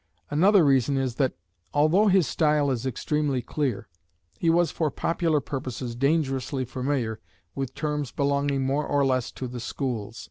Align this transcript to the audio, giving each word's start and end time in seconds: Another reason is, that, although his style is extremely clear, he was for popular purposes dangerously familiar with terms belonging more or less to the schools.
Another 0.31 0.65
reason 0.65 0.97
is, 0.97 1.13
that, 1.21 1.33
although 1.75 2.07
his 2.07 2.25
style 2.25 2.71
is 2.71 2.87
extremely 2.87 3.43
clear, 3.43 3.87
he 4.39 4.49
was 4.49 4.71
for 4.71 4.89
popular 4.89 5.39
purposes 5.39 5.93
dangerously 5.93 6.65
familiar 6.65 7.19
with 7.53 7.75
terms 7.75 8.11
belonging 8.11 8.63
more 8.65 8.87
or 8.87 9.05
less 9.05 9.31
to 9.33 9.47
the 9.47 9.59
schools. 9.59 10.17